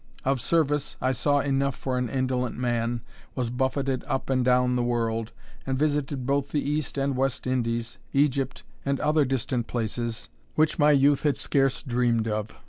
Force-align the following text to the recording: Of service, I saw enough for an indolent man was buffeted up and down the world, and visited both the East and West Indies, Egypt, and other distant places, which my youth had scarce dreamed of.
Of 0.25 0.41
service, 0.41 0.97
I 0.99 1.11
saw 1.11 1.41
enough 1.41 1.75
for 1.75 1.99
an 1.99 2.09
indolent 2.09 2.57
man 2.57 3.01
was 3.35 3.51
buffeted 3.51 4.03
up 4.07 4.31
and 4.31 4.43
down 4.43 4.75
the 4.75 4.81
world, 4.83 5.31
and 5.63 5.77
visited 5.77 6.25
both 6.25 6.49
the 6.49 6.67
East 6.67 6.97
and 6.97 7.15
West 7.15 7.45
Indies, 7.45 7.99
Egypt, 8.11 8.63
and 8.83 8.99
other 8.99 9.25
distant 9.25 9.67
places, 9.67 10.29
which 10.55 10.79
my 10.79 10.89
youth 10.89 11.21
had 11.21 11.37
scarce 11.37 11.83
dreamed 11.83 12.27
of. 12.27 12.49